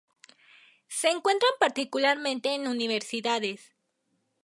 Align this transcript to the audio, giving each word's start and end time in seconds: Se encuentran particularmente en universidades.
Se 0.87 1.09
encuentran 1.11 1.51
particularmente 1.59 2.55
en 2.55 2.67
universidades. 2.67 3.71